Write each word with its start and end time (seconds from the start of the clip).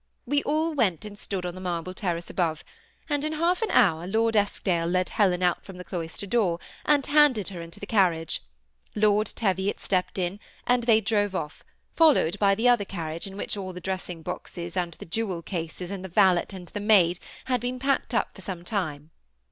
We 0.25 0.41
all 0.41 0.73
went 0.73 1.05
and 1.05 1.15
stood 1.15 1.45
on 1.45 1.53
the 1.53 1.61
marble 1.61 1.93
terrace 1.93 2.27
above; 2.31 2.63
and 3.07 3.23
in 3.23 3.33
half 3.33 3.61
an 3.61 3.69
hour 3.69 4.07
Lord 4.07 4.35
Eskdale 4.35 4.87
led 4.87 5.09
Helen 5.09 5.43
out 5.43 5.63
from 5.63 5.77
the 5.77 5.83
cloister 5.83 6.25
door, 6.25 6.57
and 6.87 7.05
handed 7.05 7.49
her 7.49 7.61
into 7.61 7.79
the 7.79 7.85
carriage. 7.85 8.41
Lord 8.95 9.27
Teviot 9.27 9.79
stepped 9.79 10.17
in, 10.17 10.39
and 10.65 10.81
they 10.85 11.01
drove 11.01 11.33
oflP, 11.33 11.61
followed 11.95 12.39
by 12.39 12.55
the 12.55 12.67
other 12.67 12.83
carriage, 12.83 13.27
in 13.27 13.37
which 13.37 13.55
all 13.55 13.73
the 13.73 13.79
dressing 13.79 14.23
boxes 14.23 14.75
and 14.75 14.93
the 14.93 15.05
jewel 15.05 15.43
cases 15.43 15.91
and 15.91 16.03
the 16.03 16.09
valet 16.09 16.47
and 16.51 16.69
the 16.69 16.79
maid 16.79 17.19
had 17.45 17.61
been 17.61 17.77
packed 17.77 18.15
up 18.15 18.33
for 18.33 18.41
some 18.41 18.63
time. 18.63 19.11